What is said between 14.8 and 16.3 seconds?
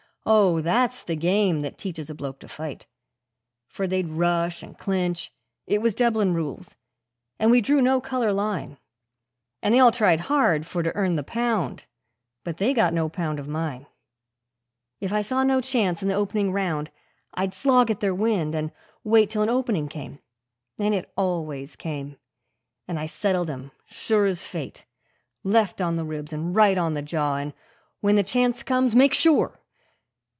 If I saw no chance in the